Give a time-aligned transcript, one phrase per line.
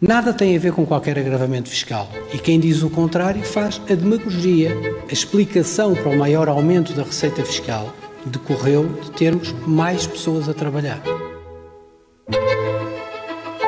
[0.00, 2.10] Nada tem a ver com qualquer agravamento fiscal.
[2.34, 4.76] E quem diz o contrário faz a demagogia.
[5.08, 7.94] A explicação para o maior aumento da receita fiscal
[8.26, 11.00] decorreu de termos mais pessoas a trabalhar.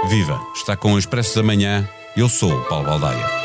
[0.09, 0.41] Viva!
[0.55, 1.89] Está com o Expresso da Manhã.
[2.17, 3.45] Eu sou o Paulo Baldaia.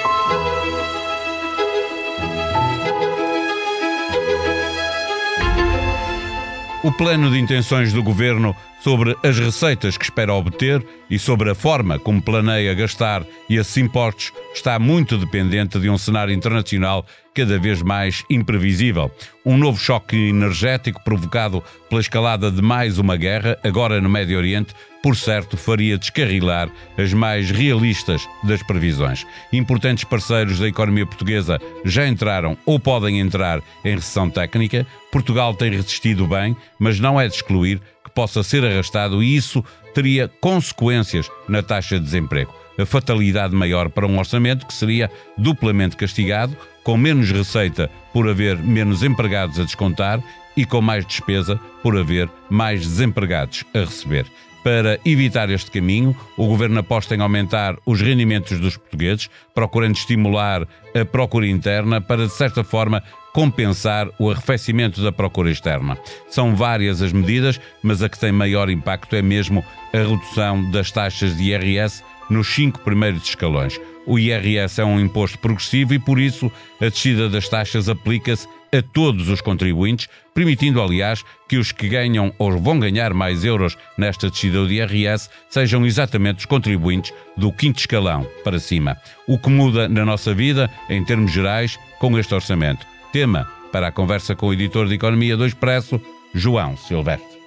[6.84, 11.56] O plano de intenções do governo sobre as receitas que espera obter e sobre a
[11.56, 17.82] forma como planeia gastar esses impostos está muito dependente de um cenário internacional cada vez
[17.82, 19.12] mais imprevisível.
[19.46, 24.74] Um novo choque energético provocado pela escalada de mais uma guerra, agora no Médio Oriente,
[25.02, 29.26] por certo, faria descarrilar as mais realistas das previsões.
[29.54, 34.86] Importantes parceiros da economia portuguesa já entraram ou podem entrar em recessão técnica.
[35.10, 37.82] Portugal tem resistido bem, mas não é de excluir
[38.20, 39.64] possa ser arrastado e isso
[39.96, 42.54] teria consequências na taxa de desemprego.
[42.78, 48.58] A fatalidade maior para um orçamento que seria duplamente castigado, com menos receita por haver
[48.58, 50.22] menos empregados a descontar
[50.58, 54.26] e com mais despesa por haver mais desempregados a receber.
[54.66, 60.68] Para evitar este caminho, o governo aposta em aumentar os rendimentos dos portugueses, procurando estimular
[60.94, 63.02] a procura interna para, de certa forma,
[63.34, 65.98] compensar o arrefecimento da procura externa.
[66.30, 69.64] São várias as medidas, mas a que tem maior impacto é mesmo
[69.94, 73.80] a redução das taxas de IRS nos cinco primeiros escalões.
[74.06, 78.82] O IRS é um imposto progressivo e, por isso, a descida das taxas aplica-se a
[78.82, 84.30] todos os contribuintes, permitindo, aliás, que os que ganham ou vão ganhar mais euros nesta
[84.30, 88.98] descida do IRS sejam exatamente os contribuintes do quinto escalão para cima.
[89.28, 92.86] O que muda na nossa vida, em termos gerais, com este orçamento.
[93.12, 96.00] Tema para a conversa com o editor de Economia do Expresso,
[96.34, 97.40] João Silvestre.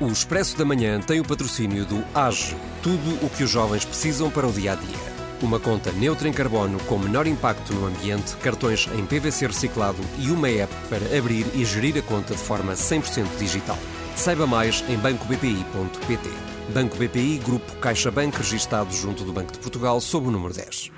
[0.00, 4.30] O Expresso da Manhã tem o patrocínio do AGE, tudo o que os jovens precisam
[4.30, 5.14] para o dia a dia.
[5.42, 10.30] Uma conta neutra em carbono com menor impacto no ambiente, cartões em PVC reciclado e
[10.30, 13.78] uma app para abrir e gerir a conta de forma 100% digital.
[14.16, 16.30] Saiba mais em bancobpi.pt.
[16.72, 20.90] Banco BPI, Grupo CaixaBank, registado junto do Banco de Portugal, sob o número 10.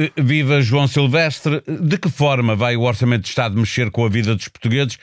[0.00, 1.62] Eh, viva João Silvestre.
[1.66, 4.96] De que forma vai o Orçamento de Estado mexer com a vida dos portugueses?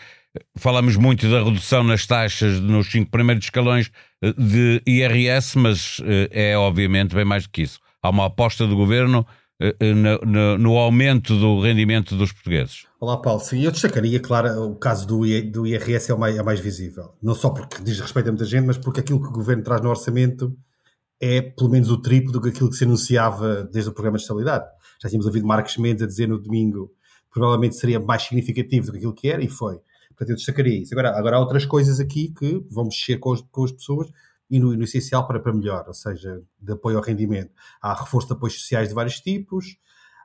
[0.55, 3.91] Falamos muito da redução nas taxas nos cinco primeiros escalões
[4.23, 7.79] eh, de IRS, mas eh, é obviamente bem mais do que isso.
[8.01, 9.25] Há uma aposta do governo
[9.59, 12.85] no, no, no, aumento do rendimento dos portugueses.
[12.99, 13.39] Olá, Paulo.
[13.39, 15.21] Sim, eu destacaria, claro, o caso do,
[15.51, 17.15] do IRS é o, mais, é mais visível.
[17.21, 19.81] Não só porque diz respeito a muita gente, mas porque aquilo que o governo traz
[19.81, 20.55] no orçamento
[21.19, 24.23] é pelo menos o triplo do que aquilo que se anunciava desde o programa de
[24.23, 24.65] estabilidade.
[25.01, 26.91] Já tínhamos ouvido Marcos Mendes a dizer no domingo
[27.37, 29.79] provavelmente seria mais significativo do que aquilo que era e foi.
[30.09, 30.93] Portanto, eu destacaria isso.
[30.93, 34.09] Agora, agora há outras coisas aqui que vão mexer com, os, com as pessoas
[34.49, 37.51] e no, no, essencial para, para melhor, ou seja, de apoio ao rendimento.
[37.81, 39.77] Há reforço de apoios sociais de vários tipos,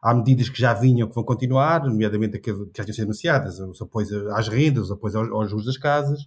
[0.02, 3.58] há medidas que já vinham que vão continuar, nomeadamente aquelas que já tinham sido anunciadas,
[3.58, 6.20] os apoios às rendas, os apoios aos, aos juros das casas.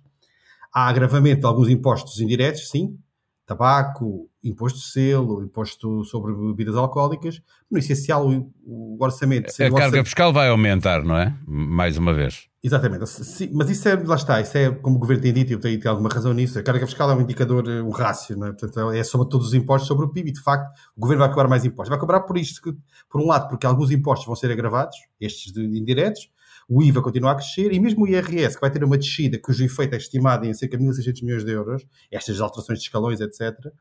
[0.73, 2.99] Há agravamento de alguns impostos indiretos, sim,
[3.45, 7.41] tabaco, imposto de selo, imposto sobre bebidas alcoólicas.
[7.69, 9.49] No essencial, o, o orçamento.
[9.49, 10.05] A carga orçamento...
[10.05, 11.35] fiscal vai aumentar, não é?
[11.45, 12.47] Mais uma vez.
[12.63, 13.05] Exatamente.
[13.07, 15.59] Sim, mas isso é, lá está, isso é, como o governo tem dito, e eu
[15.59, 18.53] tenho, tenho alguma razão nisso, a carga fiscal é um indicador, um rácio, não é?
[18.53, 21.29] Portanto, é sobre todos os impostos sobre o PIB, e de facto, o governo vai
[21.29, 21.89] cobrar mais impostos.
[21.89, 22.75] Vai cobrar por isto, que,
[23.07, 26.31] por um lado, porque alguns impostos vão ser agravados, estes de, indiretos,
[26.67, 29.63] o IVA continua a crescer e mesmo o IRS, que vai ter uma descida cujo
[29.63, 33.71] efeito é estimado em cerca de 1.600 milhões de euros, estas alterações de escalões, etc.,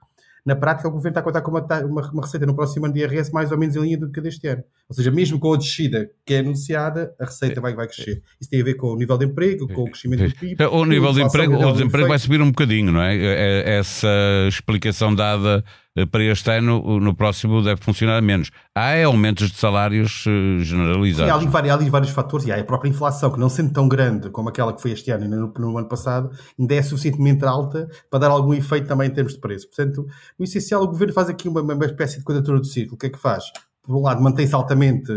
[0.45, 2.93] na prática o governo está a contar com uma, uma, uma, receita no próximo ano
[2.93, 4.63] de IRS mais ou menos em linha do que deste ano.
[4.87, 8.23] Ou seja, mesmo com a descida que é anunciada, a receita vai, vai crescer.
[8.39, 10.63] Isso tem a ver com o nível de emprego, com o crescimento do PIB.
[10.67, 13.17] O nível de emprego, o desemprego vai subir um bocadinho, não é?
[13.17, 14.09] é, é essa
[14.47, 15.65] explicação dada
[16.11, 18.51] para este ano, no próximo deve funcionar menos.
[18.75, 21.27] Há é aumentos de salários eh, generalizados.
[21.27, 23.49] Sim, há ali, vários, há ali vários fatores, e há a própria inflação, que não
[23.49, 26.75] sendo tão grande como aquela que foi este ano e no, no, ano passado, ainda
[26.75, 29.69] é suficientemente alta para dar algum efeito também em termos de preço.
[29.69, 30.05] Portanto,
[30.37, 32.97] no essencial, o governo faz aqui uma, uma espécie de quadratura do círculo.
[32.97, 33.45] O que é que faz?
[33.81, 35.13] Por um lado, mantém-se altamente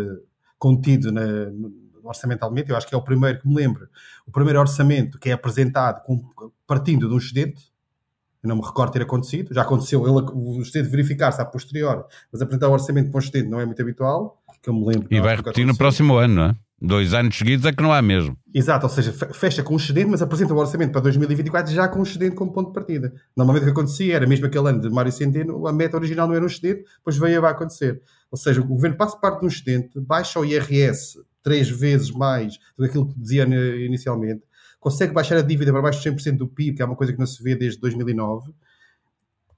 [0.59, 1.23] contido na,
[2.03, 3.87] orçamentalmente, eu acho que é o primeiro que me lembro,
[4.25, 6.23] o primeiro orçamento que é apresentado com,
[6.65, 7.71] partindo de um excedente,
[8.47, 9.53] eu não me recordo ter acontecido.
[9.53, 13.49] Já aconteceu ele, o excedente verificar-se a posterior, mas apresentar o orçamento para o excedente
[13.49, 15.07] não é muito habitual, que eu me lembro.
[15.11, 16.55] E vai repetir no próximo ano, não é?
[16.79, 18.37] Dois anos seguidos é que não há mesmo.
[18.53, 21.99] Exato, ou seja, fecha com um excedente, mas apresenta o orçamento para 2024 já com
[21.99, 23.13] um excedente como ponto de partida.
[23.35, 26.35] Normalmente o que acontecia era, mesmo aquele ano de Mário Centeno, a meta original não
[26.35, 27.99] era um excedente, depois veio a acontecer.
[28.29, 32.59] Ou seja, o governo passa parte de um excedente, baixa o IRS três vezes mais
[32.77, 34.43] do que aquilo que dizia inicialmente,
[34.79, 37.19] consegue baixar a dívida para baixo de 100% do PIB, que é uma coisa que
[37.19, 38.51] não se vê desde 2009,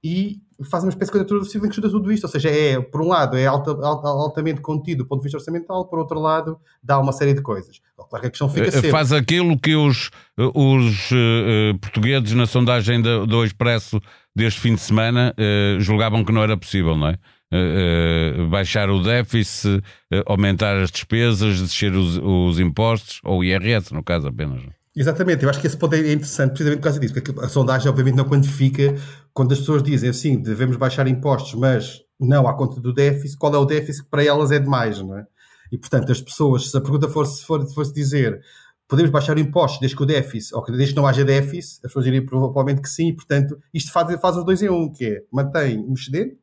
[0.02, 2.24] e faz uma espécie de quadratura possível que ajuda tudo isto.
[2.24, 5.38] Ou seja, é, por um lado, é alta, alta, altamente contido do ponto de vista
[5.38, 7.80] orçamental, por outro lado, dá uma série de coisas.
[7.96, 8.90] Claro que a questão fica eh, sempre.
[8.90, 14.00] Faz aquilo que os, os uh, portugueses, na sondagem do, do Expresso
[14.34, 17.18] deste fim de semana, uh, julgavam que não era possível, não é?
[17.52, 19.82] Uh, baixar o déficit,
[20.24, 24.62] aumentar as despesas, descer os, os impostos, ou o IRS, no caso apenas.
[24.96, 27.88] Exatamente, eu acho que esse ponto é interessante precisamente por causa disso, porque a sondagem
[27.88, 28.96] obviamente não quantifica
[29.32, 33.54] quando as pessoas dizem assim, devemos baixar impostos, mas não à conta do déficit, qual
[33.54, 35.26] é o déficit que para elas é demais, não é?
[35.70, 38.40] E portanto, as pessoas, se a pergunta fosse, fosse dizer
[38.88, 42.04] podemos baixar impostos desde que o déficit, ou desde que não haja déficit, as pessoas
[42.04, 45.78] diriam provavelmente que sim, portanto, isto faz, faz os dois em um, que é mantém
[45.78, 46.36] o excedente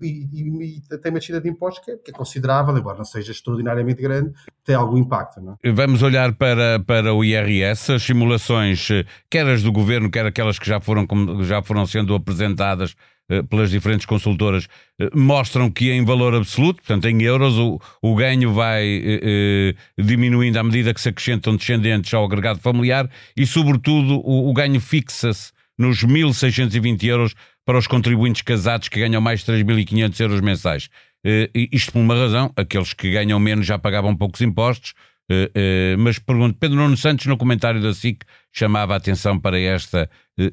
[0.00, 3.04] e, e, e, tem uma descida de impostos que é, que é, considerável, embora não
[3.04, 4.32] seja extraordinariamente grande,
[4.64, 5.40] tem algum impacto.
[5.62, 5.72] É?
[5.72, 10.58] Vamos olhar para, para o IRS, as simulações, eh, quer as do governo, quer aquelas
[10.58, 11.06] que já foram,
[11.42, 12.96] já foram sendo apresentadas
[13.26, 14.68] eh, pelas diferentes consultoras,
[15.00, 20.58] eh, mostram que em valor absoluto, portanto em euros, o, o ganho vai eh, diminuindo
[20.58, 25.52] à medida que se acrescentam descendentes ao agregado familiar e, sobretudo, o, o ganho fixa-se
[25.78, 30.88] nos 1.620 euros para os contribuintes casados que ganham mais de 3.500 euros mensais.
[31.24, 34.92] Uh, isto por uma razão, aqueles que ganham menos já pagavam poucos impostos,
[35.30, 39.58] uh, uh, mas pergunto, Pedro Nuno Santos no comentário da SIC chamava a atenção para
[39.58, 40.08] esta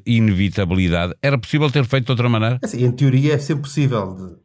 [0.06, 1.14] inevitabilidade.
[1.20, 2.58] Era possível ter feito de outra maneira?
[2.62, 4.14] Assim, em teoria é sempre possível.
[4.14, 4.36] De,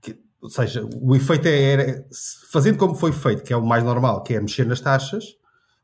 [0.00, 2.04] que, ou seja, o efeito é, era,
[2.50, 5.24] fazendo como foi feito, que é o mais normal, que é mexer nas taxas,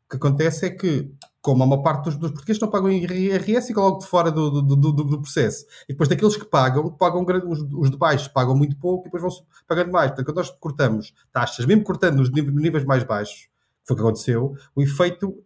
[0.07, 1.11] o que acontece é que
[1.43, 4.31] como a uma parte dos, dos portugueses não pagam IRS e ficam logo de fora
[4.31, 5.65] do, do, do, do, processo.
[5.85, 9.23] E depois daqueles que pagam, pagam os, os de baixo pagam muito pouco e depois
[9.23, 9.31] vão
[9.67, 10.11] pagando mais.
[10.11, 13.49] Portanto, quando nós cortamos taxas, mesmo cortando nos níveis mais baixos,
[13.83, 15.43] que foi o que aconteceu, o efeito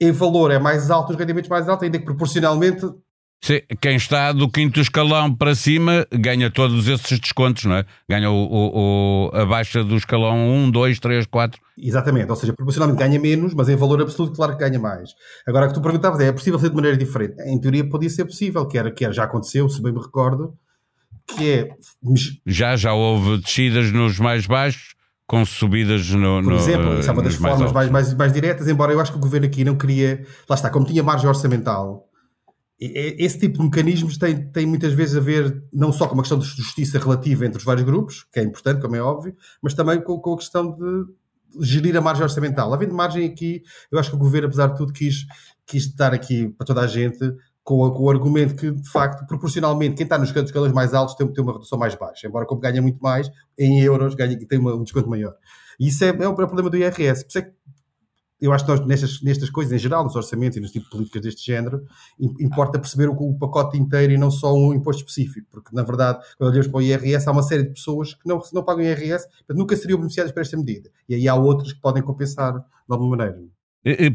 [0.00, 2.84] em valor é mais alto, os rendimentos mais altos, ainda que proporcionalmente
[3.80, 7.84] quem está do quinto escalão para cima ganha todos esses descontos, não é?
[8.08, 11.60] Ganha o, o, o a baixa do escalão 1, 2, 3, 4.
[11.76, 15.10] Exatamente, ou seja, proporcionalmente ganha menos, mas em valor absoluto, claro que ganha mais.
[15.44, 17.34] Agora, o que tu perguntavas é: é possível ser de maneira diferente?
[17.42, 20.54] Em teoria, podia ser possível, que era, que era já aconteceu, se bem me recordo,
[21.26, 21.68] que é.
[22.46, 24.94] Já, já houve descidas nos mais baixos
[25.26, 26.44] com subidas no.
[26.44, 29.10] Por exemplo, isso é uma das formas mais, mais, mais, mais diretas, embora eu acho
[29.10, 30.24] que o governo aqui não queria.
[30.48, 32.08] Lá está, como tinha margem orçamental
[32.84, 36.38] esse tipo de mecanismos tem, tem muitas vezes a ver não só com uma questão
[36.38, 40.00] de justiça relativa entre os vários grupos, que é importante, como é óbvio, mas também
[40.02, 41.06] com, com a questão de
[41.60, 42.72] gerir a margem orçamental.
[42.72, 45.26] Havendo margem aqui, eu acho que o governo, apesar de tudo, quis,
[45.66, 47.18] quis dar aqui para toda a gente
[47.62, 51.14] com, a, com o argumento que, de facto, proporcionalmente, quem está nos escalões mais altos
[51.14, 54.58] tem, tem uma redução mais baixa, embora como ganha muito mais, em euros ganha, tem
[54.58, 55.34] uma, um desconto maior.
[55.78, 57.22] E isso é, é o problema do IRS.
[57.22, 57.52] Por isso é que
[58.42, 60.96] eu acho que nós, nestas, nestas coisas, em geral, nos orçamentos e nos tipos de
[60.96, 61.84] políticas deste género,
[62.18, 66.18] importa perceber o, o, pacote inteiro e não só um imposto específico, porque, na verdade,
[66.36, 69.26] quando olhamos para o IRS, há uma série de pessoas que não, não pagam IRS,
[69.48, 70.90] nunca seriam beneficiadas por esta medida.
[71.08, 73.40] E aí há outras que podem compensar de alguma maneira.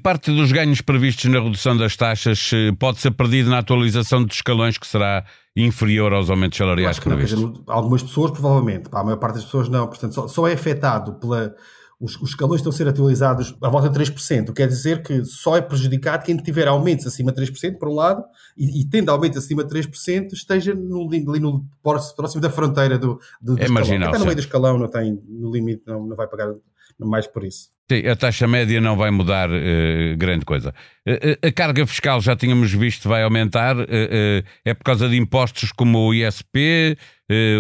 [0.02, 4.38] Parte dos ganhos previstos na redução das taxas eh, pode ser perdido na atualização dos
[4.38, 5.26] escalões, que será
[5.58, 7.62] inferior aos aumentos salariais previstos?
[7.68, 8.88] Algumas pessoas, provavelmente.
[8.90, 9.86] Para a maior parte das pessoas, não.
[9.88, 11.54] Portanto, só, só é afetado pela
[12.00, 15.58] os, os escalões estão a ser atualizados à volta de 3%, quer dizer que só
[15.58, 18.24] é prejudicado quem tiver aumentos acima de 3%, por um lado,
[18.56, 23.20] e, e tendo aumentos acima de 3%, esteja no, ali no, próximo da fronteira do,
[23.42, 24.10] do, é marginal.
[24.10, 26.54] Está no meio do escalão, não tem, no limite, não, não vai pagar
[27.00, 27.70] mais por isso.
[27.90, 30.74] Sim, a taxa média não vai mudar uh, grande coisa.
[31.08, 33.78] Uh, a carga fiscal, já tínhamos visto, vai aumentar.
[33.78, 36.98] Uh, é por causa de impostos como o ISP,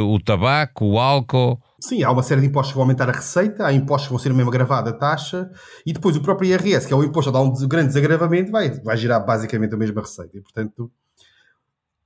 [0.03, 1.61] o tabaco, o álcool.
[1.79, 4.19] Sim, há uma série de impostos que vão aumentar a receita, há impostos que vão
[4.19, 5.49] ser mesmo agravada a taxa,
[5.85, 8.71] e depois o próprio IRS, que é o imposto a dar um grande desagravamento, vai,
[8.81, 10.35] vai gerar basicamente a mesma receita.
[10.37, 10.91] E, portanto,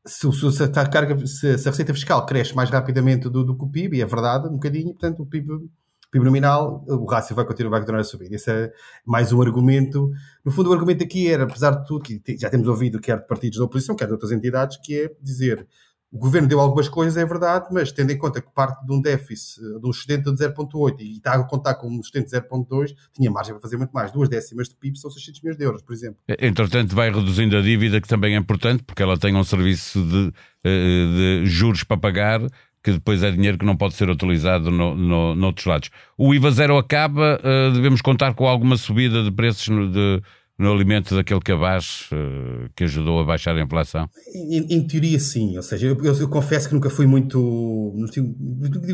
[0.06, 3.63] se, se, a, carga, se, se a receita fiscal cresce mais rapidamente do, do que
[3.63, 5.70] o PIB, e é verdade, um bocadinho, portanto, o PIB,
[6.12, 8.34] PIB nominal, o rácio vai continuar, vai continuar a subir.
[8.34, 8.74] Esse é
[9.06, 10.12] mais um argumento.
[10.44, 13.28] No fundo, o argumento aqui era, apesar de tudo, que já temos ouvido quer de
[13.28, 15.66] partidos da oposição, quer de outras entidades, que é dizer
[16.12, 19.01] o governo deu algumas coisas, é verdade, mas tendo em conta que parte de um
[19.01, 22.94] déficit, de um excedente de 0,8 e está a contar com um excedente de 0,2,
[23.13, 24.12] tinha margem para fazer muito mais.
[24.12, 26.18] Duas décimas de PIB são 600 milhões de euros, por exemplo.
[26.27, 30.34] Entretanto, vai reduzindo a dívida, que também é importante, porque ela tem um serviço de,
[30.65, 32.41] eh, de juros para pagar,
[32.84, 35.89] que depois é dinheiro que não pode ser utilizado no, no, noutros lados.
[36.18, 40.22] O IVA zero acaba, eh, devemos contar com alguma subida de preços de
[40.62, 44.08] no alimento daquele cabaz uh, que ajudou a baixar a inflação?
[44.34, 45.58] Em, em teoria, sim.
[45.58, 47.94] Ou seja, eu, eu, eu, confesso que nunca fui muito.
[47.96, 48.27] Não tive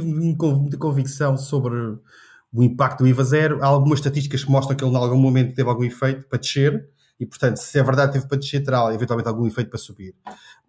[0.01, 1.75] muita convicção sobre
[2.53, 3.61] o impacto do IVA zero.
[3.61, 6.87] Há algumas estatísticas que mostram que ele, em algum momento, teve algum efeito para descer.
[7.19, 10.13] E, portanto, se é verdade teve para descer, terá eventualmente algum efeito para subir.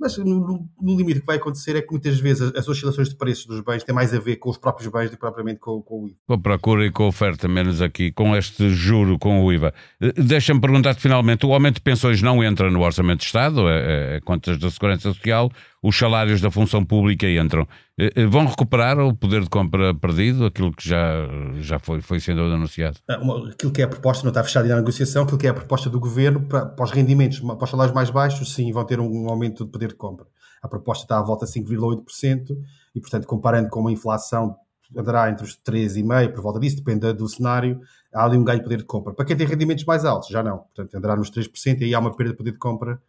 [0.01, 3.45] Mas no, no limite que vai acontecer é que muitas vezes as, oscilações de preços
[3.45, 6.05] dos bens têm mais a ver com os próprios bens do que propriamente com, com
[6.05, 6.19] o IVA.
[6.27, 9.75] Com a procura e com a oferta, menos aqui, com este juro com o IVA.
[10.01, 14.17] Eh, deixa-me perguntar-te finalmente: o aumento de pensões não entra no Orçamento de Estado, é,
[14.17, 15.51] é contas da Segurança Social,
[15.83, 17.67] os salários da função pública entram.
[17.99, 21.29] Eh, eh, vão recuperar o poder de compra perdido, aquilo que já,
[21.61, 22.99] já foi, foi sendo anunciado?
[23.09, 23.19] Ah,
[23.53, 25.55] aquilo que é a proposta, não está fechado ainda a negociação, aquilo que é a
[25.55, 29.01] proposta do governo para, para os rendimentos, para os salários mais baixos, sim, vão ter
[29.01, 30.27] um aumento de poder de compra.
[30.63, 32.57] A proposta está à volta de 5,8%
[32.95, 34.57] e, portanto, comparando com uma inflação
[34.97, 37.81] andará entre os 3,5% por volta disso, depende do cenário,
[38.13, 39.13] há ali um ganho de poder de compra.
[39.13, 40.59] Para quem tem rendimentos mais altos, já não.
[40.59, 43.01] Portanto, andará nos 3% e aí há uma perda de poder de compra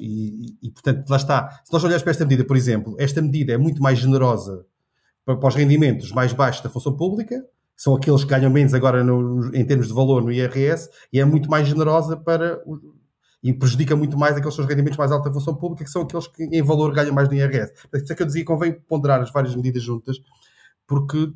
[0.00, 1.60] e, e, portanto, lá está.
[1.64, 4.64] Se nós olharmos para esta medida, por exemplo, esta medida é muito mais generosa
[5.24, 7.42] para, para os rendimentos mais baixos da função pública,
[7.76, 11.24] são aqueles que ganham menos agora no, em termos de valor no IRS, e é
[11.24, 12.62] muito mais generosa para.
[13.42, 16.26] e prejudica muito mais aqueles que rendimentos mais altos da função pública, que são aqueles
[16.26, 17.72] que em valor ganham mais no IRS.
[17.72, 20.18] Portanto, isso é que eu dizia, convém ponderar as várias medidas juntas,
[20.86, 21.32] porque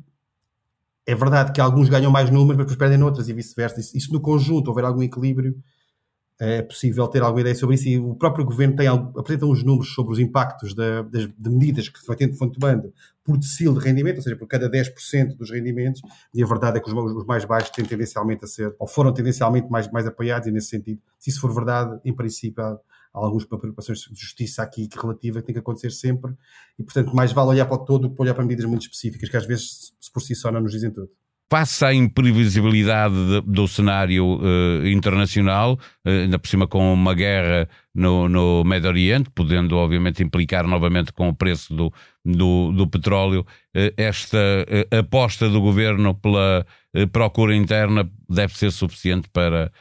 [1.05, 3.79] é verdade que alguns ganham mais números, mas depois perdem noutras e vice-versa.
[3.79, 5.55] Isso, isso no conjunto, houver algum equilíbrio,
[6.39, 9.93] é possível ter alguma ideia sobre isso e o próprio governo tem, apresenta uns números
[9.93, 13.79] sobre os impactos de, de, de medidas que se vai tendo tomando por decil de
[13.79, 16.01] rendimento, ou seja, por cada 10% dos rendimentos,
[16.33, 19.13] e a verdade é que os, os, mais baixos têm tendencialmente a ser, ou foram
[19.13, 22.79] tendencialmente mais, mais apoiados, e nesse sentido, se isso for verdade, em princípio há, há
[23.13, 26.33] algumas preocupações de justiça aqui que relativa que tem que acontecer sempre,
[26.79, 29.27] e portanto mais vale olhar para o todo do que olhar para medidas muito específicas,
[29.27, 31.09] que às vezes por si só não nos dizem tudo
[31.49, 35.73] face à imprevisibilidade de, do cenário uh, internacional,
[36.05, 41.13] uh, ainda por cima com uma guerra no, no Médio Oriente, podendo obviamente implicar novamente
[41.13, 41.91] com o preço do,
[42.23, 44.37] do, do petróleo, uh, esta
[44.97, 46.65] aposta do governo pela
[47.11, 49.71] procura interna deve ser suficiente para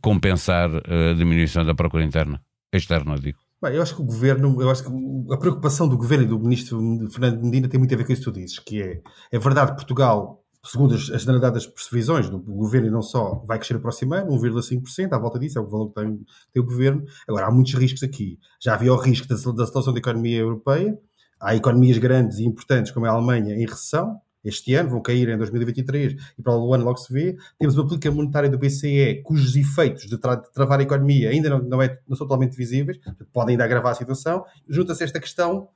[0.00, 2.40] compensar a diminuição da procura interna,
[2.72, 3.38] externa, digo.
[3.62, 6.38] Bem, eu acho que o governo, eu acho que a preocupação do governo e do
[6.38, 6.78] ministro
[7.10, 9.74] Fernando Medina tem muito a ver com isso que tu dizes, que é, é verdade,
[9.74, 14.14] Portugal segundo as, as generalidades previsões do governo e não só, vai crescer o próximo
[14.14, 16.20] ano, 1,5%, à volta disso, é o valor que tem,
[16.52, 17.04] tem, o governo.
[17.26, 18.38] Agora, há muitos riscos aqui.
[18.60, 20.98] Já havia o risco da, da situação da economia europeia,
[21.40, 25.36] há economias grandes e importantes, como a Alemanha, em recessão, este ano, vão cair em
[25.36, 27.36] 2023 e para o ano logo se vê.
[27.58, 31.50] Temos uma política monetária do BCE cujos efeitos de, tra de travar a economia ainda
[31.50, 32.96] não, não, é, não, são totalmente visíveis,
[33.32, 34.44] podem ainda agravar a situação.
[34.68, 35.68] Junta-se esta questão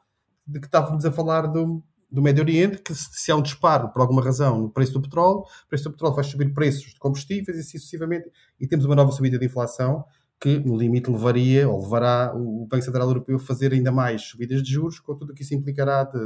[0.46, 4.00] de que estávamos a falar do, do Médio Oriente, que se há um disparo, por
[4.00, 7.56] alguma razão, no preço do petróleo, o preço do petróleo faz subir preços de combustíveis
[7.56, 10.04] e assim sucessivamente, e temos uma nova subida de inflação
[10.40, 14.62] que, no limite, levaria ou levará o Banco Central Europeu a fazer ainda mais subidas
[14.62, 16.18] de juros, com tudo o que isso implicará de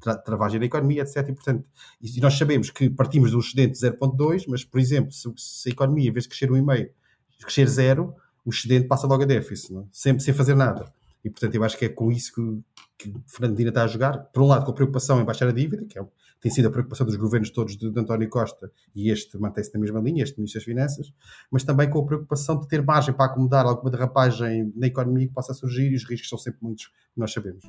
[0.00, 1.28] tra travagem da economia, etc.
[1.28, 1.66] E, portanto,
[2.00, 5.68] e nós sabemos que partimos de um excedente de 0,2, mas, por exemplo, se, se,
[5.70, 6.90] a economia, em vez de crescer 1,5,
[7.40, 8.14] crescer 0,
[8.44, 9.82] o excedente passa logo a déficit, não?
[9.82, 9.84] É?
[9.90, 10.92] Sem, sem fazer nada.
[11.24, 12.62] E, portanto, eu acho que é com isso que,
[12.98, 14.18] que Fernandina está a jogar.
[14.32, 16.04] Por um lado, com a preocupação em baixar a dívida, que é,
[16.40, 19.80] tem sido a preocupação dos governos todos de, de António Costa, e este mantém-se na
[19.80, 21.12] mesma linha, este Ministro das Finanças,
[21.50, 25.34] mas também com a preocupação de ter margem para acomodar alguma derrapagem na economia que
[25.34, 27.64] possa surgir, e os riscos são sempre muitos, nós sabemos.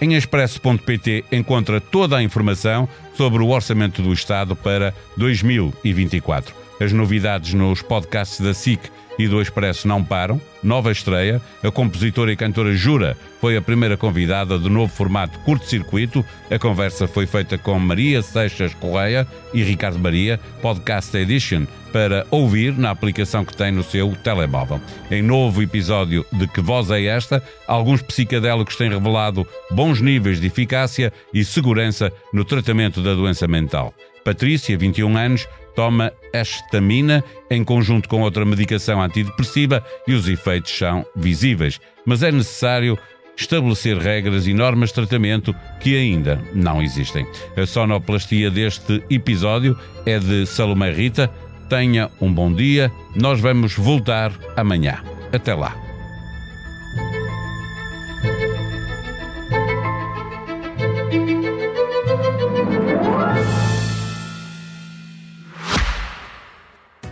[0.00, 6.65] Em expresso.pt encontra toda a informação sobre o orçamento do Estado para 2024.
[6.80, 10.40] As novidades nos podcasts da SIC e do Expresso não param.
[10.62, 16.24] Nova estreia, a compositora e cantora Jura foi a primeira convidada do novo formato curto-circuito.
[16.50, 22.76] A conversa foi feita com Maria Seixas Correia e Ricardo Maria, Podcast Edition, para ouvir
[22.76, 24.80] na aplicação que tem no seu telemóvel.
[25.10, 30.48] Em novo episódio de Que Voz é Esta, alguns psicadélicos têm revelado bons níveis de
[30.48, 33.94] eficácia e segurança no tratamento da doença mental.
[34.24, 41.04] Patrícia, 21 anos, toma estamina em conjunto com outra medicação antidepressiva e os efeitos são
[41.14, 41.80] visíveis.
[42.04, 42.98] Mas é necessário
[43.36, 47.26] estabelecer regras e normas de tratamento que ainda não existem.
[47.56, 51.30] A sonoplastia deste episódio é de Salomé Rita.
[51.68, 52.90] Tenha um bom dia.
[53.14, 55.02] Nós vamos voltar amanhã.
[55.32, 55.85] Até lá.